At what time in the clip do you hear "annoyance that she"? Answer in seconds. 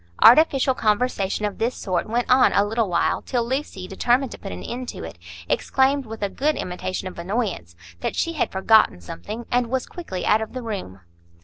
7.19-8.33